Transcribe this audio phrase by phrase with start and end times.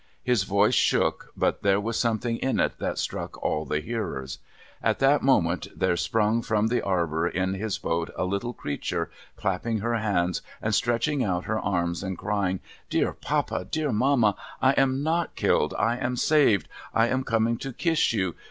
[0.23, 4.39] His voice shook; but there was something in it that struck all the hearers.
[4.81, 9.77] At that moment there sprung from the arbour in his boat a little creature, clapping
[9.81, 13.67] her hands and stretching out her arms, and crying,' Dear papa!
[13.69, 14.35] Dear mamma!
[14.59, 15.75] I am not killed.
[15.77, 16.67] I am saved.
[16.95, 18.33] I am coming to kiss you.